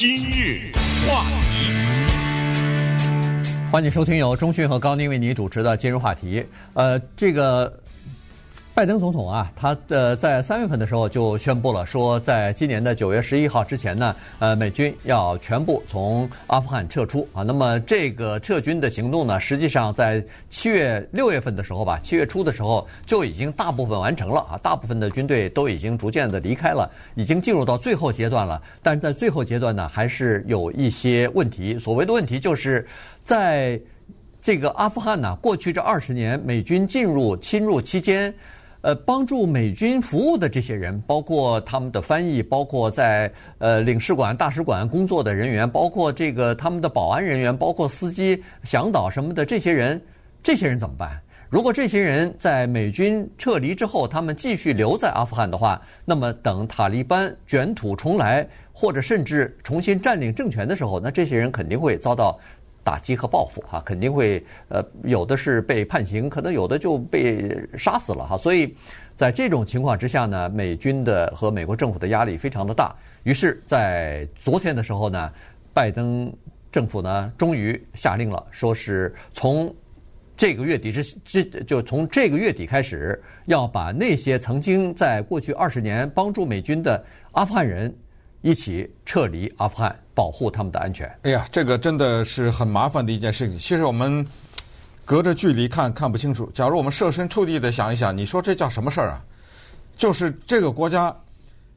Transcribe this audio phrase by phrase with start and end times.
[0.00, 0.72] 今日
[1.06, 1.70] 话题，
[3.70, 6.42] 欢迎收听由中讯和高宁为你主持的今日话题。
[6.72, 7.70] 呃，这个。
[8.80, 17.42] 拜登总统啊，他的在三月份的时候就宣布了，说在今年的九月十一号之前呢，呃，美军要全部从阿富汗撤出啊。
[17.42, 28.62] 那么这个撤军的行动呢，实际上在七月六月份的时候吧，七月初的时候就已经大部分完成了啊，大部分的军队都已经逐渐的离开了，已经进入到最后阶段了。
[28.82, 31.78] 但是在最后阶段呢，还是有一些问题。
[31.78, 32.88] 所谓的问题就是
[33.24, 33.78] 在
[34.40, 38.34] 这个阿富汗呢，过去这二十年美军进入侵入期间。
[38.82, 50.00] 呃，帮助美军服务的这些人，包括他们的翻译，包括在呃领事馆、大使馆工作的人员，包括这个他们的保安人员，包括司机、向导什么的，这些人，
[50.42, 51.20] 这些人怎么办？
[51.50, 62.38] 如果这些人在美军撤离之后，他们继续留在阿富汗的话，那么等塔利班卷土重来，或者甚至重新占领政权的时候，那这些人肯定会遭到。
[62.82, 68.38] 打击和报复哈，肯定会呃，有的是被判刑，可能有的就被杀死了哈。
[68.38, 68.74] 所以，
[69.14, 72.94] 在这种情况之下呢，美军的和美国政府的压力非常的大。
[73.24, 75.30] 于是，在昨天的时候呢，
[75.74, 76.32] 拜登
[76.72, 79.72] 政府呢终于下令了，说是从
[80.36, 87.94] 这个月底之之，就从这个月底开始，要把那些曾经在过去二十年帮助美军的阿富汗人。
[88.42, 91.06] 一起撤离阿富汗，保护他们的安全。
[91.22, 93.58] 哎呀，这个真的是很麻烦的一件事情。
[93.58, 94.26] 其实我们
[95.04, 96.50] 隔着距离看看不清楚。
[96.54, 99.24] 假如我们设身处地的想一想，你说这叫什么事儿啊？
[99.96, 101.14] 就是这个国家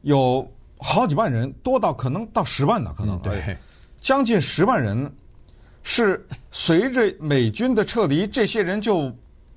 [0.02, 3.56] 有好几万人，多到可能到十万呢，可能、嗯、对，
[4.00, 5.12] 将近十万人
[5.82, 9.12] 是随着美军的撤离，这些人就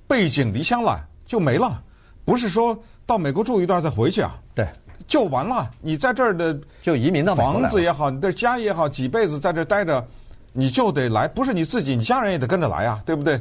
[0.06, 1.82] 背井离乡了，就没了。
[2.26, 4.38] 不是说到美国住一段再回去啊？
[4.54, 4.68] 对。
[5.08, 10.06] 就完了，你在这儿的就移民到房子也好，你的家也好，几辈子在这儿待着，
[10.52, 13.40] 你就得来，不是你自己，你家人也得跟着来啊，对不对？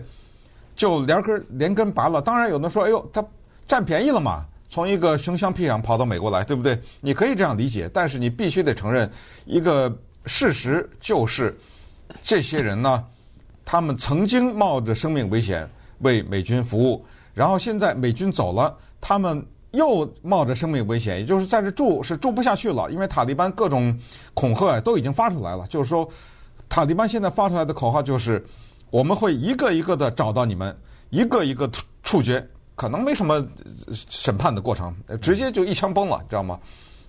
[0.78, 2.22] 就连根连根拔了。
[2.22, 3.22] 当然有的说，哎呦，他
[3.67, 6.80] 占便宜了嘛，从一个穷乡僻壤跑到美国来，对不对？
[7.02, 9.11] 你可以这样理解，但是你必须得承认
[9.45, 9.94] 一个
[10.26, 11.54] 事实，就是
[12.23, 13.04] 这些人呢，
[13.66, 19.45] 他们曾经冒着生命危险为美军服务，然后现在美军走了，他们。
[19.72, 23.95] 又冒着生命危险，也就是在这住是住不下去了，因为塔利班各种
[24.33, 25.67] 恐吓都已经发出来了。
[25.67, 26.10] 就是说，
[26.70, 28.44] 塔利班现在发出来的口号就是：
[28.89, 30.76] 我们会一个一个的找到你们，
[31.10, 31.70] 一个一个
[32.02, 32.45] 处决，
[32.76, 33.45] 可能没什么
[33.92, 36.58] 审判的过程，直接就一枪崩了，知道吗？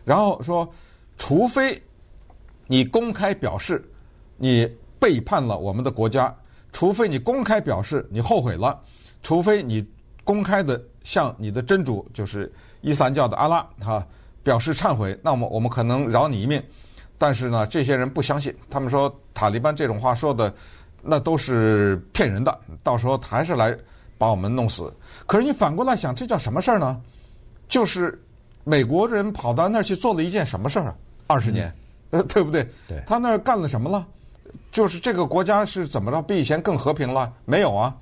[0.04, 0.68] 然后说，
[1.16, 1.80] 除非
[2.66, 3.88] 你公开表示
[4.36, 6.34] 你背叛了我们的国家，
[6.72, 8.78] 除非你公开表示你后悔了，
[9.22, 9.86] 除非你
[10.24, 10.78] 公开的。
[11.08, 12.52] 向你的真主，就是
[12.82, 14.06] 伊斯兰教的阿拉哈，
[14.42, 16.62] 表示忏悔，那么我们可能饶你一命。
[17.16, 20.52] 但是呢，这些人不相信，他们说塔利班这种话说的，
[21.00, 23.74] 那都是骗人的，到时候还是来
[24.18, 24.92] 把我们弄死。
[25.26, 27.00] 可是你反过来想，这叫什么事儿呢？
[27.68, 28.22] 就是
[28.64, 30.94] 美国人跑到那儿去做了一件什么事儿啊？
[31.26, 31.74] 二十年，
[32.10, 32.68] 呃，对不对？
[32.86, 33.02] 对。
[33.06, 34.06] 他那儿干了什么了？
[34.70, 36.20] 就是这个国家是怎么着？
[36.20, 37.32] 比以前更和平了？
[37.46, 37.96] 没有啊，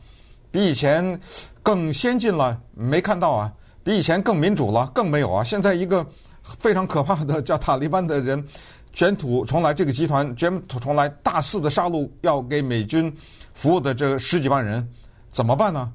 [0.50, 1.20] 比以前。
[1.66, 3.52] 更先进了，没看到啊？
[3.82, 5.42] 比以前更民主了，更没有啊！
[5.42, 6.06] 现在一个
[6.40, 8.46] 非常可怕的叫塔利班的人
[8.92, 13.12] 卷土重来，这个集团卷土重来，大肆的杀戮，要给美军
[13.52, 14.88] 服务的这十几万人
[15.32, 15.92] 怎么办呢？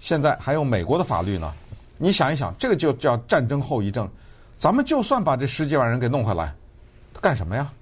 [0.00, 1.50] 现在还有美国的法律呢。
[1.96, 4.06] 你想一想，这个就叫战争后遗症。
[4.58, 6.54] 咱们就算把这十几万人给弄回来，
[7.14, 7.72] 他干什么呀？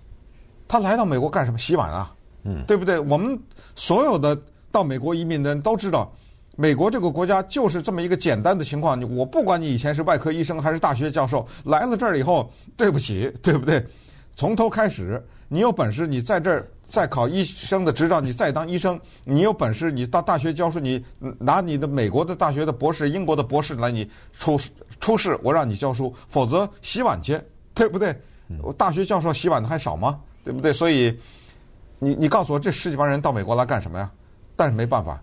[0.68, 1.58] 他来到美国干什么？
[1.58, 2.14] 洗碗啊？
[2.44, 2.96] 嗯，对不对？
[2.96, 3.36] 我们
[3.74, 4.40] 所有的
[4.74, 6.12] 到美国移民的人都知道。
[6.56, 13.84] 美国这个国家就是这么一个简单的情况，我不管你以前是外科医生还是大学教授，来了这儿以后，对不起， 对不对？
[14.34, 21.04] 从头开始，你有本事，你在这儿再考医生的执照，你再当医生，你有本事，你到大学教书，你
[21.38, 24.60] 拿你的美国的大学的博士、英国的博士来，你出
[24.98, 27.40] 出示，我让你教书，否则洗碗去，
[27.74, 28.12] 对不对？
[28.60, 30.20] 我大学教授洗碗的还少吗？
[30.44, 30.72] 对不对？
[30.72, 31.16] 所以，
[31.98, 34.08] 你你告诉我，这十几万人到美国来干什么呀？
[34.56, 35.20] 但是没办法。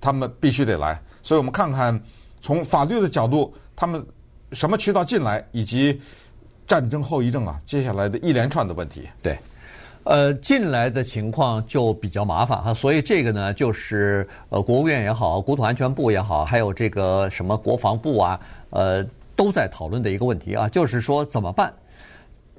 [0.00, 1.98] 他们必须得来，所以我们看看
[2.42, 4.04] 从法律的角度，他们
[4.52, 5.98] 什么渠道进来，以及
[6.66, 9.08] 战争后遗症啊，接下来的一连串的问题。
[9.22, 9.38] 对，
[10.02, 18.38] 呃，进来的情况就比较麻烦哈，所以这个呢，就是呃，国务院也好，国土安全部也好，还有这个什么国防部啊，
[18.68, 19.02] 呃，
[19.34, 21.72] 都在讨论的一个问题啊，就是说怎么办？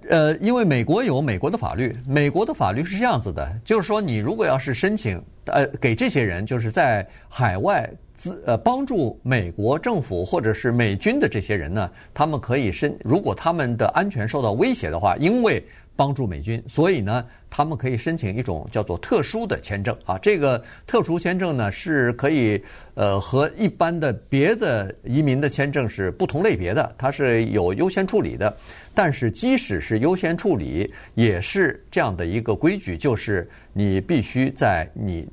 [0.10, 5.22] 呃，因为美国有美国的法律，美国的法律是这样子的，就是说你如果要是申请。
[5.48, 15.64] 呃，给这些人就是在海外资呃帮助美国政府或者是美军的这些人呢，他们可以申，如果他们的安全受到威胁的话，因为
[15.98, 20.18] 帮助美军，所以呢，他们可以申请一种叫做特殊的签证啊。
[20.18, 22.62] 这个特殊签证呢，是可以
[22.96, 28.54] 呃和一般的别的移民的签证是不同类别的，它是有优先处理的。
[28.94, 35.26] 但是即使是优先处理，也是这样的一个规矩，就是你必须在你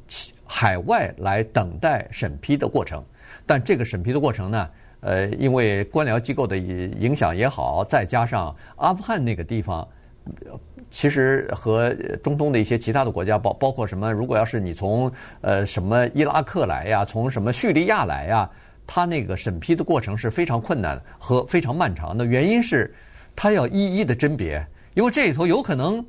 [0.54, 3.02] 海外来等待审批的过程。
[3.46, 4.68] 但这个审批的过程呢，
[5.00, 9.88] 呃，因为官僚机构的影响也好，再加上阿富汗那个地方。
[10.90, 11.90] 其实和
[12.22, 15.10] 中东的一些其他的国家，包包括什么，如果要是你从
[15.40, 18.48] 呃什么伊拉克来呀，从什么叙利亚来呀，
[18.86, 22.26] 他那个审批的过程是非常困难和非常漫长的。
[22.26, 22.94] 原因是，
[23.34, 24.64] 他要一一的甄别，
[24.94, 26.04] 因为这里头有可能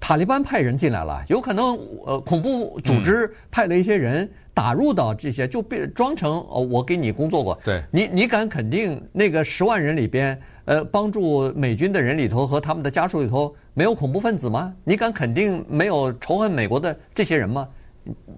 [0.00, 10.40] 塔利班派人进来了，有可能呃恐怖组织派了一些人打入到这些，就变装成哦我给你工作过，对，你你敢肯定那个十万人里边？
[10.66, 14.72] 呃，帮助美军的人里头和他们的家属里头没有恐怖分子吗？
[14.84, 17.66] 你敢肯定没有仇恨美国的这些人吗？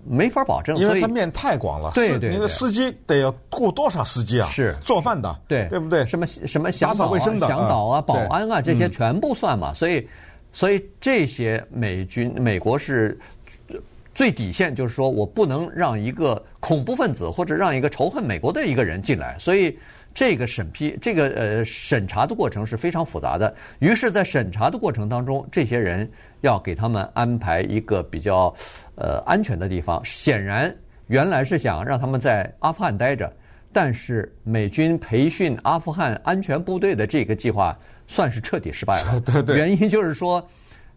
[0.09, 1.91] 没法保证，因为他面太广了。
[1.95, 4.47] 对对，那个司机得要雇多少司机啊？
[4.49, 6.07] 是做饭的，对对不对？
[6.07, 9.75] 什么什么、打扫卫生的、向导啊、保安啊，这些全部算嘛。
[9.75, 10.09] 所以，
[10.53, 13.19] 所以这些美军美国是
[14.15, 19.37] 最底线，就是说我不能让一个恐怖分子或者让一个仇恨美国的一个人进来。
[19.39, 19.77] 所以。
[20.15, 23.57] 这个审批，这个呃审查的过程是非常复杂的。
[23.79, 26.07] 于是，在审查的过程当中，这些人
[26.43, 28.55] 要给他们安排一个比较
[28.97, 30.05] 呃安全的地方。
[30.05, 30.71] 显然，
[31.07, 33.33] 原来是想让他们在阿富汗待着，
[33.73, 37.75] 但是美军培训阿富汗安全部队的这个计划
[38.13, 39.21] 算是彻底失败了。
[39.25, 39.57] 对对。
[39.57, 40.47] 原因就是说，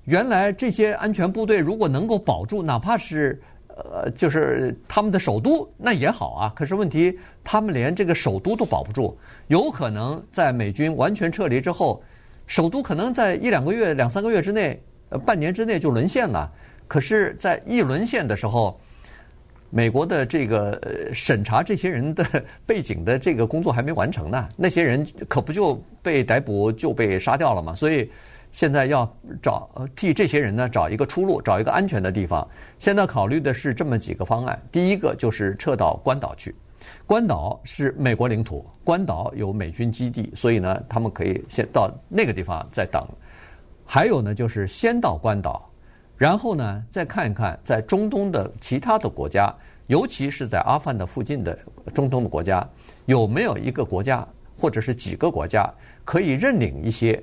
[0.03, 3.41] 原来这些安全部队如果能够保住，哪怕是。
[3.77, 9.17] 呃，就是他们的首都那也好啊，可是问题他们连这个首都都保不住，
[9.47, 12.01] 有可能在美军完全撤离之后，
[12.47, 16.49] 首都可能在一两个月、两三个月之内，呃，半年之内就沦陷了。
[16.87, 18.79] 可是，在一沦陷的时候，
[19.75, 20.81] 美国的这个
[21.13, 22.23] 审查这些人的
[22.65, 27.75] 背景的这个工作还没完成呢，那些人可不就被逮捕就被杀掉了吗？
[27.75, 28.09] 所以。
[28.51, 29.05] 现在要
[29.41, 32.47] 找替这些人呢找一个出路，找一个安全的地方。
[32.79, 34.57] 现在考虑的是这么几个方案。
[34.71, 36.55] 第一个就是撤到关岛去，
[37.05, 43.05] 关岛是美国领土，关岛有美军基地，所以呢，他们可以先到那个地方再等。
[43.85, 45.69] 还有呢，就是先到关岛，
[46.17, 49.53] 然后呢，再看一看在中东的其他的国家，
[49.87, 51.57] 尤其是在阿富汗的附近的
[51.93, 52.67] 中东的国家，
[53.05, 54.25] 有没有一个国家
[54.57, 55.69] 或者是几个国家
[56.03, 57.21] 可以认领一些。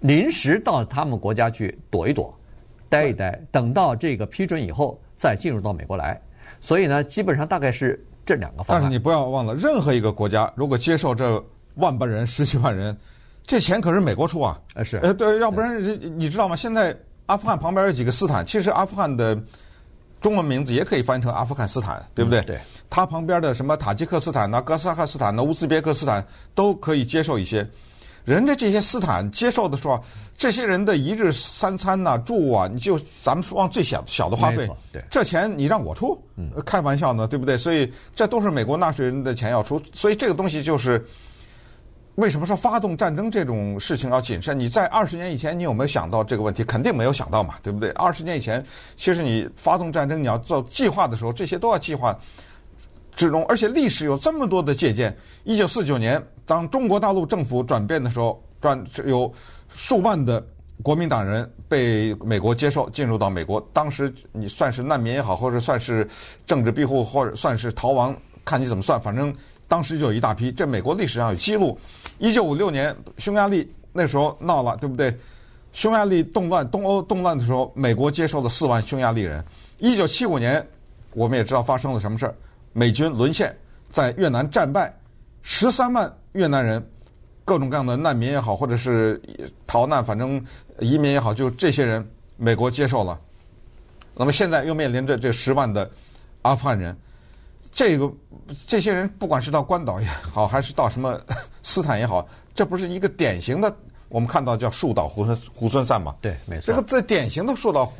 [0.00, 2.38] 临时到他们国家去躲一躲，
[2.86, 6.20] 待一待，等到这个批准以后再进入到美国来。
[6.60, 8.82] 所以呢，基本上大概是这两个方案。
[8.82, 11.42] 但是你不要忘了，任何一个国家如果接受这
[11.76, 12.94] 万把人、十几万人，
[13.46, 14.60] 这钱可是美国出啊。
[14.74, 14.98] 呃是。
[14.98, 15.82] 呃对，要不然
[16.18, 16.54] 你知道吗？
[16.54, 16.94] 现在
[17.26, 19.38] 阿富汗旁边有几个斯坦，其实阿富汗的
[20.20, 22.40] 中文名字也可以翻译成阿富汗斯坦，对不对？
[22.42, 22.58] 对。
[22.88, 26.24] 它旁边的什么塔吉克斯坦呐、哥斯萨克斯坦呐、乌兹别克斯坦
[26.54, 27.68] 都可以接受一些。
[28.24, 30.02] 人家这些斯坦接受的时候，
[30.36, 36.20] 这些人的一日三餐呐、啊、住啊，你就咱们往最小小的花费，对，这钱你让我出，
[36.64, 37.56] 开玩笑呢，对不对？
[37.56, 41.04] 所以这都是美国纳税人的钱要出，所以这个东西就是
[42.16, 44.58] 为什么说发动战争这种事情要谨慎？
[44.58, 46.64] 你在二十年以前，你有没有想到这个问题？
[46.64, 47.90] 肯定没有想到嘛，对不对？
[47.90, 48.64] 二十年以前，
[48.96, 52.18] 其实你发动战争，你要做计划的时候，这些都要计划
[53.14, 55.16] 之中，而且历史有这么多的借鉴。
[55.44, 56.22] 一九四九年。
[56.48, 59.34] 当中国大陆政府转变的时候，转有
[59.74, 60.40] 数万的
[60.80, 63.60] 国民党人被美国接受，进入到美国。
[63.72, 66.08] 当时你算是难民也好，或者算是
[66.46, 69.00] 政治庇护，或者算是逃亡，看你怎么算。
[69.00, 69.34] 反正
[69.68, 70.52] 当时就有一大批。
[70.52, 71.78] 这美国历史上有记录。
[72.18, 75.16] 一九五六年匈牙利那时候闹了，对不对？
[75.72, 79.44] 匈牙利动乱，东欧动乱的时候，美国接受了四万匈牙利人。
[79.78, 80.66] 一九七五年，
[81.12, 82.34] 我们也知道发生了什么事儿，
[82.72, 83.54] 美军沦陷，
[83.90, 84.94] 在越南战败，
[85.42, 86.10] 十三万。
[86.32, 86.86] 越南人，
[87.46, 89.18] 各种各样的难民也好，或者是
[89.66, 90.42] 逃难，反正
[90.80, 92.06] 移民也好，就这些人，
[92.36, 93.18] 美国接受了。
[94.14, 95.90] 那么现在又面临着这十万的
[96.42, 96.94] 阿富汗人，
[97.76, 98.10] 这个
[98.66, 101.20] 这些人不管是到关岛也好，还是到什么
[101.62, 103.70] 斯坦也好，这不是一个典型的
[104.08, 106.16] 我们看到叫树倒猢狲猢狲散嘛？
[106.22, 106.64] 对，没错。
[106.68, 107.92] 这个最典型的树倒，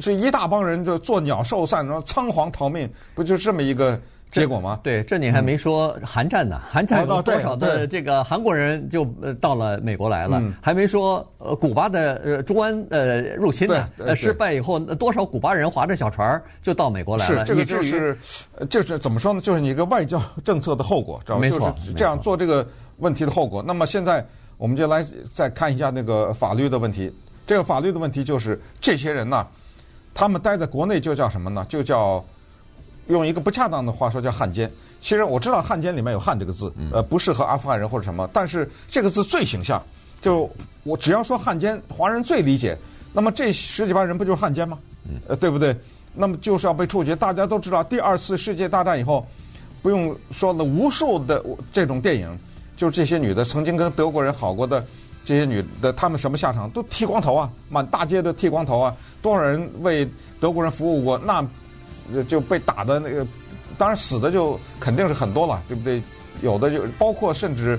[0.00, 4.00] 这一大帮人就做鸟兽散，然后仓皇逃命，不就这么一个？
[4.30, 4.78] 结果吗？
[4.82, 6.60] 对，这你还没说韩战呢。
[6.64, 10.42] 韩战有多少的这个韩国人就呃到了美国来了？
[10.62, 13.88] 还没说呃古巴的呃中安呃入侵呢。
[13.98, 17.44] 呃失败以后，多少古巴人划着小船就到美国来了？
[17.44, 18.16] 是这个就是，
[18.68, 19.40] 就是怎么说呢？
[19.40, 21.40] 就是你一个外交 政策的后果，知道吗？
[21.40, 22.66] 没错，就是这样做这个
[22.98, 23.62] 问题的后果。
[23.66, 24.24] 那么现在
[24.56, 27.12] 我们就来再看一下那个法律的问题。
[27.46, 29.44] 这个法律的问题就是这些人呢，
[30.14, 31.66] 他们待在国内就叫什么呢？
[31.68, 32.24] 就叫
[33.10, 34.70] 用一个不恰当的话说叫汉奸。
[35.00, 39.82] 其实我知道汉奸里面有“汉”这个字，呃，不适合阿富汗人或者什么，但是这个字最形象。
[40.20, 40.50] 就
[40.82, 42.76] 我只要说汉奸，华人最理解。
[43.12, 44.78] 那么这十几万人不就是汉奸吗？
[45.26, 45.74] 呃，对不对？
[46.14, 47.16] 那么就是要被处决。
[47.16, 49.26] 大家都知道，第二次世界大战以后，
[49.80, 52.38] 不用说了，无数的这种电影，
[52.76, 54.84] 就是这些女的曾经跟德国人好过的。
[55.22, 56.68] 这些女的，她们什么下场？
[56.70, 58.96] 都剃光头啊，满大街的剃光头啊！
[59.20, 60.08] 多少人为
[60.40, 61.18] 德国人服务过？
[61.18, 61.46] 那
[62.28, 63.26] 就被打的那个，
[63.78, 66.02] 当然死的就肯定是很多了，对不对？
[66.42, 67.78] 有的就包括甚至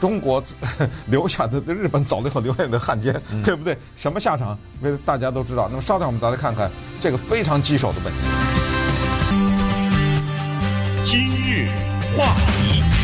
[0.00, 0.42] 中国
[1.06, 3.76] 留下的日本走了以后留下的汉奸，嗯、对不对？
[3.96, 4.58] 什么下场？
[5.04, 5.68] 大家都知道。
[5.70, 8.20] 那么稍等，我们再来看看这个非常棘手的问题。
[11.04, 11.68] 今日
[12.16, 12.95] 话题。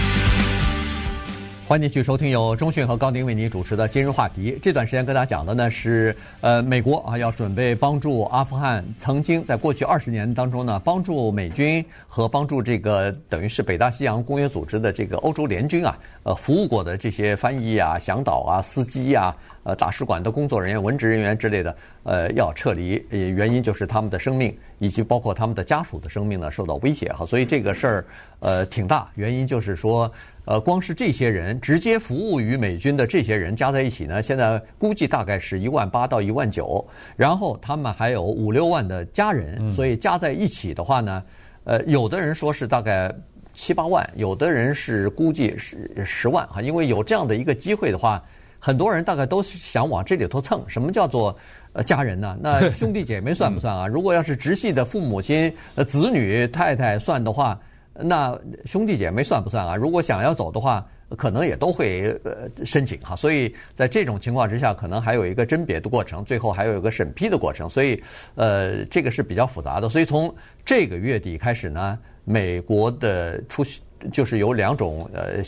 [1.72, 4.58] 欢迎继续收听由中讯和高宁为您主持的今日话题。
[4.60, 28.04] 这段时间跟大家讲的呢是，呃，美国啊要准备帮助阿富汗，曾经在过去二十年当中呢，帮助美军和帮助这个等于是北大西洋公约组织的这个欧洲联军啊，呃，服务过的这些翻译啊、向导啊、司机啊、呃，大使馆的工作人员、文职人员之类的，呃，要撤离，原因就是他们的生命以及包括他们的家属的生命呢受到威胁哈，所以这个事儿
[28.40, 30.12] 呃挺大，原因就是说。
[30.44, 36.84] 呃，光是这些人直接服务于美军的这些人加在一起呢，现在估计大概是一万八到一万九，
[37.16, 41.22] 然后他们还有五六万的家人，所以加在一起的话呢，
[41.62, 43.08] 呃，有的人说是大概
[43.54, 48.20] 七八万，有的人是估计是十万哈，因为有这样的一个机会的话，
[48.58, 50.60] 很多人大概都想往这里头蹭。
[50.66, 51.32] 什么叫做
[51.72, 52.36] 呃家人呢？
[52.40, 53.86] 那兄弟姐妹算不算啊？
[53.88, 57.56] 如果要是直系的父母亲、呃子女、太太算的话。
[57.94, 59.76] 那兄弟姐妹算不算啊？
[59.76, 63.14] 如果想要走的话，可能也都会呃申请哈。
[63.14, 67.68] 所以在这种情况之下，可能还有一个甄别的过程，最后还有一个审批的过程。
[67.68, 68.02] 所以
[68.34, 69.88] 呃，这个是比较复杂的。
[69.88, 70.34] 所以从
[70.64, 73.62] 这个月底开始呢，美国的出
[74.10, 75.42] 就是有两种呃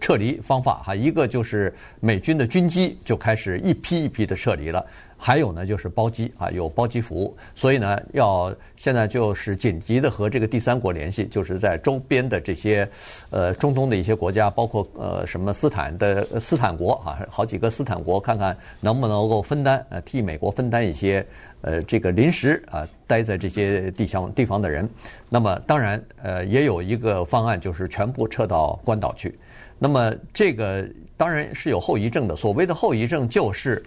[0.00, 4.84] 撤离方法哈，一个就是美军的军机就开始一批一批的撤离了。
[5.24, 12.88] 还有呢，就是包机啊，有包机服务，所以呢，要现在就是紧急的和这个第三国联系，就是在周边的这些，
[13.30, 21.24] 呃，中东的一些国家，包括呃什么斯坦的斯坦国啊，好几个斯坦国，看看能不能够分担，呃，替美国分担一些，
[21.60, 24.90] 呃，这个临时啊待在这些地方地方的人。
[25.28, 29.38] 那么当然，呃，也有一个方案，就是全部撤到关岛去。
[29.78, 30.84] 那么这个
[31.16, 33.80] 当然是有后遗症的，所谓的后遗症就是。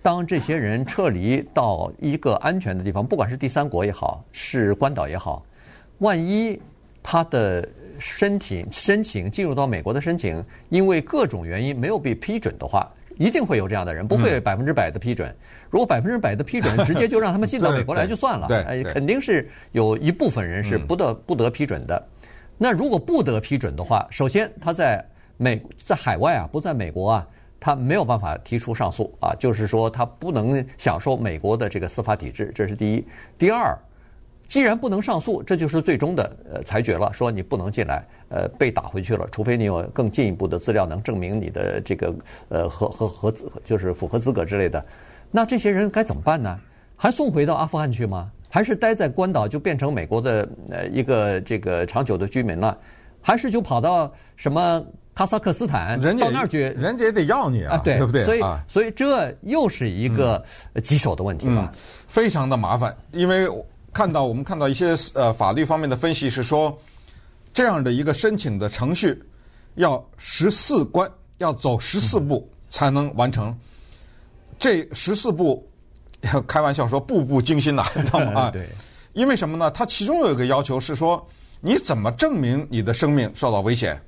[0.00, 5.44] 当这些人撤离到一个安全的地方，不管是第三国也好，是关岛也好，
[5.98, 6.58] 万一
[7.02, 15.34] 他的申请申请进入到美国的申请，因为各种原因没有被批准的话，一定会有这样的人，不会百分之百的批准。
[15.68, 22.00] 如果百分之百的批准，直接就让他们进到美国来就算了， 哎，肯定是有一部分人是不得不得批准的。
[22.56, 25.04] 那如果不得批准的话，首先他在
[25.36, 27.26] 美在海外啊，不在美国啊。
[27.60, 33.04] 他没有办法提出上诉啊，就是说他不能享受美国的这个司法体制，这是第一。
[33.36, 33.76] 第二，
[34.46, 42.14] 既然不能上诉，这就是最终的呃裁决了，说你不能进来，呃，被打回去了，除非你有更进一步的资料能证明你的这个
[42.48, 44.84] 呃合合合资就是符合资格之类的。
[45.30, 46.58] 那这些人该怎么办呢？
[46.96, 48.30] 还送回到阿富汗去吗？
[48.48, 52.78] 还是待在关岛就变成美国的呃一个这个长久的居民了？
[53.20, 54.86] 还是就跑到什么？
[55.18, 58.24] 哈萨克斯坦人家到那儿去，人家也得要你啊，对，对不对？
[58.24, 60.40] 所以，所以这又是一个
[60.84, 61.72] 棘手的问题吧？
[61.74, 62.96] 嗯，非常的麻烦。
[63.10, 63.48] 因为
[63.92, 66.78] 看到我们看到一些呃法律方面的分析是说，
[67.52, 69.20] 这样的一个申请的程序
[69.74, 73.52] 要十四关，要走十四步才能完成。
[74.56, 75.68] 这十四步，
[76.46, 78.42] 开玩笑说步步惊心呐，你知道吗？
[78.46, 78.68] 啊，对。
[79.14, 79.68] 因为什么呢？
[79.72, 81.26] 它其中有一个要求是说，
[81.60, 84.00] 你怎么证明你的生命受到危险？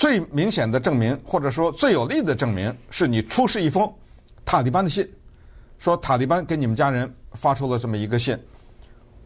[0.00, 3.86] 最明显的证明，或者说最有力的证明，是你出示一封
[4.46, 5.06] 塔利班的信，
[5.78, 8.34] 说塔利班给你们家人发出了这么一个信。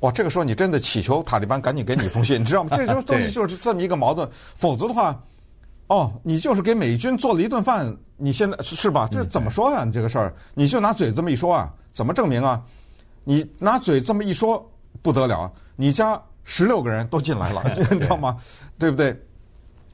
[0.01, 2.77] 哇，这个时候你真的祈求塔利班赶紧给你一封信，你知道吗？
[2.77, 4.29] 这就东西就是这么一个矛盾。
[4.57, 5.17] 否则的话，
[5.87, 9.09] 哦，你就是给美军做了一顿饭，你现在是吧？
[9.13, 9.85] 这怎么说呀？
[9.85, 11.73] 你这个事儿，你就拿嘴这么一说啊？
[11.93, 12.61] 怎么证明啊？
[13.23, 14.69] 你拿嘴这么一说
[15.03, 17.63] 不得了，你家十六个人都进来了，
[17.93, 18.37] 你知道吗？
[18.77, 19.17] 对不对？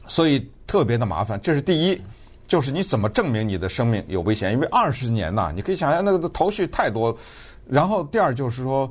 [0.06, 0.50] 所以。
[0.70, 2.00] 特别的麻烦，这是第一，
[2.46, 4.52] 就是你怎么证明你的生命有危险？
[4.52, 7.12] 因为二十年呐，你可以想象那个头绪太多。
[7.66, 8.88] 然后第二就是说，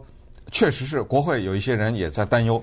[0.51, 2.61] 确实是国会有一些人也在担忧，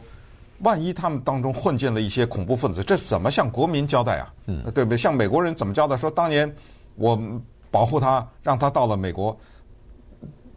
[0.58, 4.30] 万一他们当中混进了一些恐怖分子，这怎么向国民交代啊？
[4.49, 4.99] 嗯，对不对？
[4.99, 5.96] 向美国人怎么交代？
[5.96, 6.54] 说当年
[6.96, 7.18] 我
[7.70, 9.35] 保护他，让他到了美国，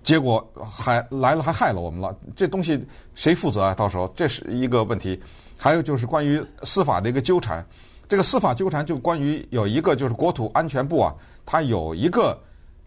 [0.03, 2.85] 结果还来了还害了我们了，这东西
[3.15, 3.73] 谁负责啊？
[3.73, 5.17] 到时候这是一个问题。
[5.57, 7.65] 还有就是关于司法的一个纠缠，
[8.09, 12.37] 这个司法纠缠就关于有一个就是国土安全部啊，它有一个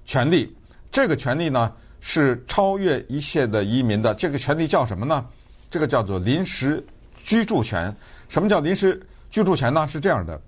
[0.05, 0.55] 权利，
[0.91, 5.25] 这个权利呢是超越一切的移民的，这个权利叫什么呢？
[5.71, 6.85] 这个叫做临时
[7.23, 7.95] 居住权。
[8.29, 9.01] 什么叫临时
[9.31, 9.87] 居住权呢？
[9.89, 10.39] 是这样的，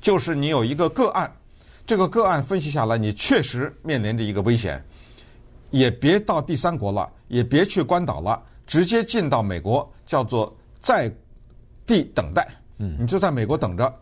[0.00, 1.32] 就是你有一个个案，
[1.86, 4.84] 这个个案分析下来，你确实面临着一个危险，
[5.70, 10.54] 也别到第三国了，也别去关岛了，直接进到美国，叫做。
[10.82, 11.12] 在
[11.86, 12.48] 地等待，
[12.98, 13.92] 你就在美国等着。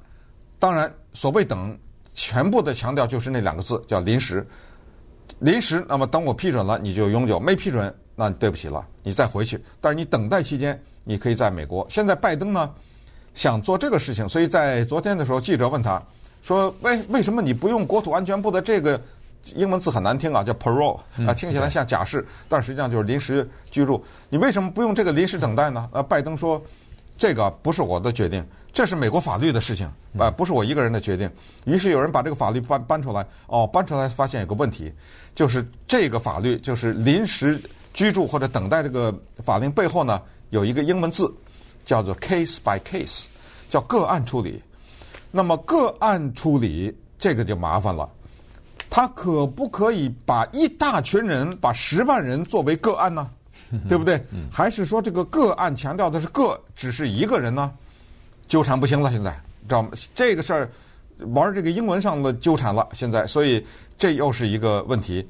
[0.60, 1.76] 当然，所谓等，
[2.14, 4.46] 全部的强调就是那两个字，叫临时。
[5.40, 9.60] 临时，那么等我批准了，你就永久；没批准，那对不起了，你再回去。
[9.80, 11.86] 但是你等待期间，你可以在美国。
[11.90, 12.72] 现在拜登呢，
[13.34, 16.00] 想做这个事情，所以在昨天的时候，记者问他
[16.42, 19.00] 说：“为为什么你不用国土安全部的这个
[19.54, 24.04] 英文字很难听啊，叫 parole 啊，听起来像假释，但实际上就是临时居住。
[24.28, 26.62] 你为什么不用这个临时等待呢？”啊，拜登说。
[27.20, 28.46] 这个不是我的决定，
[28.78, 31.28] 这是美国法律的事情，啊，不是我一个人的决定。
[31.64, 34.92] 于是有人把这个法律搬搬出来，哦，搬出来发现有个问题，
[35.34, 37.60] 就是这个法律就是临时
[37.92, 41.28] 居住或者等待这个法令背后呢，有一个英文字
[41.84, 43.24] 叫做 case by case，
[43.68, 44.62] 叫个案处理。
[45.32, 48.08] 那么个案处理这个就麻烦了，
[48.88, 53.28] 他可不可以把一大群人，把十万人作为个案呢？
[53.88, 54.22] 对不对？
[54.52, 57.72] 还是说这个个案强调的是个，只是一个人呢？
[58.48, 59.30] 纠缠不清了，现在
[59.68, 59.90] 知道吗？
[60.14, 60.70] 这个事儿
[61.32, 63.64] 玩这个英文上的纠缠了，现在，所以
[63.96, 65.28] 这又是一个问题。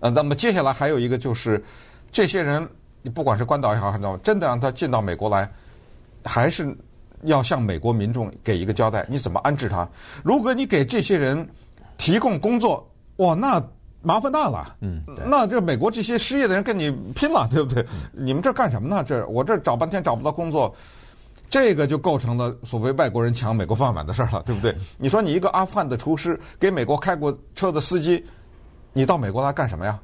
[0.00, 1.62] 呃，那么接下来还有一个就是，
[2.10, 2.66] 这些人
[3.02, 5.50] 你不管是关岛也好，还是真的让他进到美国来，
[6.24, 6.74] 还是
[7.24, 9.88] 要向美国民众给一个交代，你怎么安置他？
[10.24, 11.46] 如果你给这些人
[11.98, 13.62] 提供工作，哇，那。
[14.04, 17.86] 麻烦大了，嗯，那这美国这些失业的人跟你拼了，对不对？
[18.10, 19.04] 你们这干什么呢？
[19.06, 20.74] 这我这找半天找不到工作，
[21.52, 24.74] 这个就构成了所谓外国人抢美国饭碗的事儿了，对不对？
[24.96, 28.24] 你说你一个阿富汗的厨师，给美国开过车的司机，
[28.94, 30.00] 你到美国来干什么呀？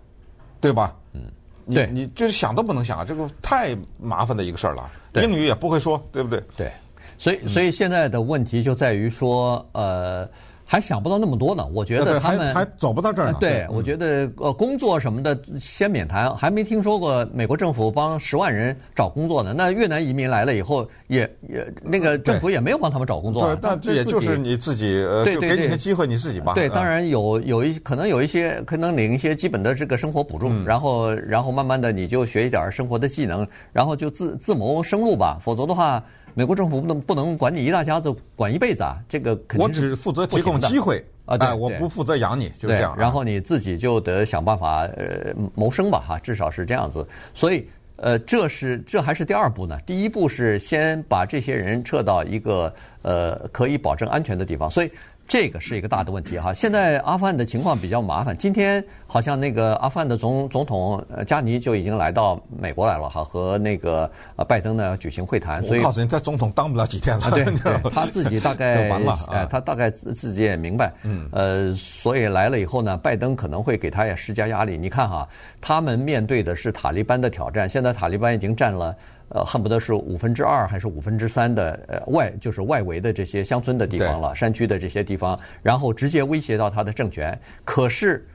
[0.60, 0.94] 对吧？
[1.14, 1.22] 嗯，
[1.64, 6.44] 你你就是想都不能想，这个太麻烦的一个事儿了，英语也不会说，对不对？
[6.54, 6.72] 对，
[7.16, 10.28] 所以所以现在的问题就在于说，呃。
[10.70, 13.38] 还想不到那么多呢，我觉得他们还，还走不到这儿呢。
[13.40, 19.54] 对，我觉得呃，工作什么的先免谈，还没听说过美国政府帮十万人找工作呢。
[19.56, 23.46] 那越南移民来了以后，也也那个政府也没有帮他们找工作。
[23.46, 26.52] 对，但这也就是你自己呃，就给你个机会，你自己吧。
[26.52, 35.38] 对，当然有有一可能有一些可能领一些基本的这个生活补助，然后然后慢慢的你就学一点生活的技能，然后就自自谋生路吧。
[35.42, 36.04] 否则的话。
[36.38, 42.94] 美国政府不能不能管你一大家子管一辈子啊，这个肯定我只负责提供机会啊，对，我不负责养你，就是这样。
[42.96, 47.04] 然后你自己就得想办法呃谋生吧，哈，至少是这样子。
[47.34, 49.76] 所以呃，这是这还是第二步呢。
[49.84, 52.72] 第一步是先把这些人撤到一个
[53.02, 54.70] 呃可以保证安全的地方。
[54.70, 54.90] 所以。
[55.28, 58.34] 这个是一个大的问题哈，现在阿富汗的情况比较麻烦。
[58.38, 65.62] 今天好像那个阿富汗的总总统呃加尼就已经来到美国来了哈，和那个呃拜登呢举行会谈。
[65.62, 67.26] 所以我告诉你，他总统当不了几天了。
[67.26, 70.90] 啊、对， 对他自己大概 完了，哎，他大概自自己也明白。
[71.02, 71.28] 嗯。
[71.30, 74.78] 呃，所以来了以后呢，拜登可能会给他也施加压力。
[74.78, 75.28] 你看哈，
[75.60, 78.96] 他们面对的是塔利班的挑战，现在塔利班已经占了。
[79.30, 87.38] 呃，恨不得是五分之二还是五分之三的呃外，就是外围的这些乡村的地方了，山区的这些地方，然后直接威胁到他的政权。
[87.64, 88.26] 可是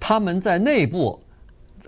[0.00, 1.18] 他们在内部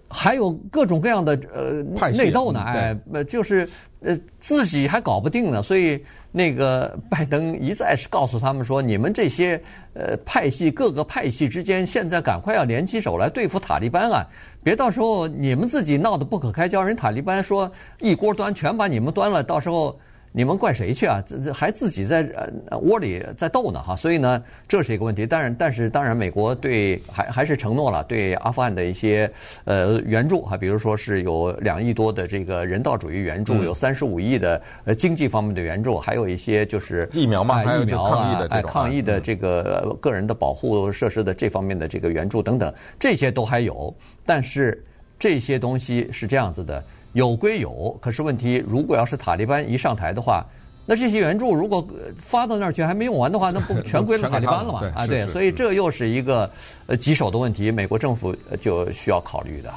[0.08, 3.68] 还有各种各样的呃内斗呢，哎，呃就是
[4.00, 9.60] 呃自己还搞不定呢，所以那个拜登一再是告诉他们说，你们这些
[9.94, 14.24] 呃派系各个派系之间，现在赶快要联起手来对付塔利班啊。
[14.64, 19.96] 别到时候你们自己闹得不可开交，人塔利班说一锅端，全把你们端了，到时候
[20.36, 21.22] 你们怪谁去啊？
[21.24, 22.28] 这这还自己在
[22.68, 25.24] 呃窝里在斗呢哈，所以呢，这是一个问题。
[25.24, 29.30] 当然，但是当然，美国对还还是承诺了对阿富汗的一些
[29.62, 43.94] 呃援助哈，比如说是有两亿多的这个人道主义援助，有三十五亿的呃经济方面的援助，还有一些就是疫苗嘛，疫苗啊，哎，抗疫的这个个人的保护设施的这方面的这个援助等等，这些都还有。
[44.26, 44.84] 但是
[45.16, 46.82] 这些东西是这样子的，
[47.14, 50.44] 有归有，可是问题如果要是塔利班一上台的话，
[50.84, 51.82] 那这些援助如果
[52.18, 54.92] 发到那儿去还没用完的话，那不 全归了塔利班了吗？
[54.94, 56.50] 啊，对，所以这又是一个
[56.86, 59.72] 呃棘手的问题，美国政府就需要考虑的。